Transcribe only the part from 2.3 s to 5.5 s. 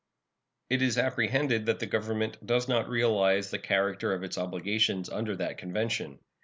does not realize the character of its obligations under